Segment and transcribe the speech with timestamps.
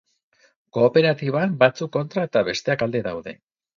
[0.77, 3.37] Kooperatiban batzuk kontra eta besteak alde daude.